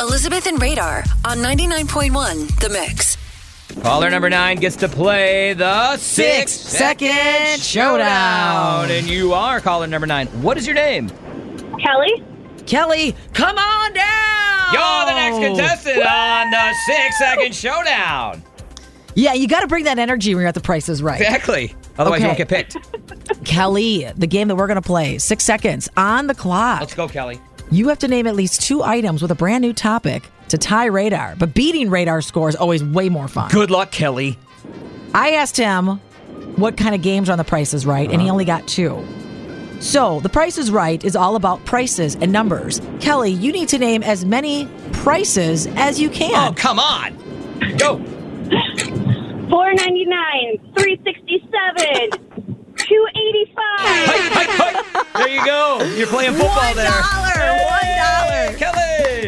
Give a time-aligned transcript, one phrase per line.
[0.00, 3.16] Elizabeth and Radar on 99.1 The Mix.
[3.82, 8.90] Caller number nine gets to play the six second showdown.
[8.90, 10.26] And you are caller number nine.
[10.42, 11.08] What is your name?
[11.80, 12.22] Kellie?
[12.66, 14.72] Kellie, come on down.
[14.72, 18.42] You're the next contestant on the six second showdown.
[19.14, 21.20] Yeah, you got to bring that energy when you're at the Price is Right.
[21.20, 21.74] Exactly.
[21.98, 22.76] Otherwise, you won't get picked.
[23.44, 26.80] Kellie, the game that we're going to play, six seconds on the clock.
[26.80, 27.40] Let's go, Kellie.
[27.70, 30.86] You have to name at least two items with a brand new topic to tie
[30.86, 31.36] radar.
[31.36, 33.50] But beating radar score is always way more fun.
[33.50, 34.38] Good luck, Kellie.
[35.14, 36.00] I asked him
[36.56, 38.32] what kind of games are on the Price is Right, and he uh-huh.
[38.32, 39.02] only got two.
[39.82, 42.80] So the price is right is all about prices and numbers.
[43.00, 46.52] Kellie, you need to name as many prices as you can.
[46.52, 47.16] Oh, come on.
[47.78, 47.96] Go.
[49.50, 52.10] Four ninety nine, three sixty seven,
[52.76, 55.02] two eighty five.
[55.14, 55.82] There you go.
[55.96, 57.21] You're playing football One there.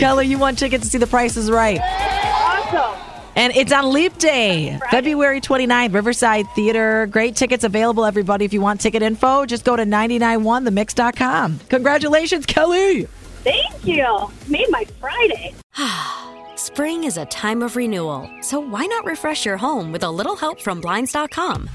[0.00, 0.24] Dollar, one dollar.
[0.24, 0.24] Kellie.
[0.24, 1.80] Kellie, you won tickets to see the Price is Right.
[1.80, 3.04] Awesome.
[3.36, 7.06] And it's on Leap Day, February 29th, Riverside Theater.
[7.06, 8.44] Great tickets available, everybody.
[8.44, 11.60] If you want ticket info, just go to 991themix.com.
[11.68, 13.04] Congratulations, Kellie.
[13.44, 14.28] Thank you.
[14.48, 15.54] Made my Friday.
[16.56, 20.34] Spring is a time of renewal, so why not refresh your home with a little
[20.34, 21.70] help from Blinds.com?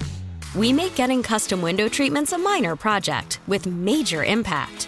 [0.55, 4.87] We make getting custom window treatments a minor project with major impact.